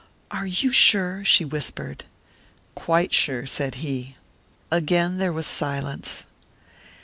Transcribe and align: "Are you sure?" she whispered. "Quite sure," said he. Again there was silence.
"Are 0.31 0.47
you 0.47 0.71
sure?" 0.71 1.23
she 1.23 1.45
whispered. 1.45 2.05
"Quite 2.73 3.13
sure," 3.13 3.45
said 3.45 3.75
he. 3.85 4.15
Again 4.71 5.19
there 5.19 5.31
was 5.31 5.45
silence. 5.45 6.25